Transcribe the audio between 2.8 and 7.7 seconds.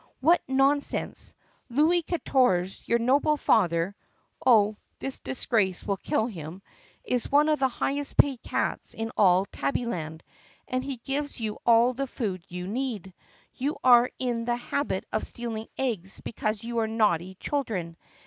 your noble father (Oh, this disgrace will kill him!), is one of the